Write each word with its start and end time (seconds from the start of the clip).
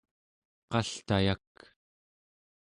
qaltayak 0.71 1.53